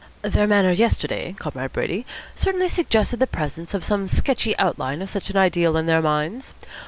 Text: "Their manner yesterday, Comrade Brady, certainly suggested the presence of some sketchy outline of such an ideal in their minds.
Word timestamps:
"Their 0.23 0.47
manner 0.47 0.71
yesterday, 0.71 1.35
Comrade 1.37 1.73
Brady, 1.73 2.07
certainly 2.35 2.69
suggested 2.69 3.19
the 3.19 3.27
presence 3.27 3.75
of 3.75 3.83
some 3.83 4.07
sketchy 4.07 4.57
outline 4.57 4.99
of 5.03 5.11
such 5.11 5.29
an 5.29 5.37
ideal 5.37 5.77
in 5.77 5.85
their 5.85 6.01
minds. 6.01 6.55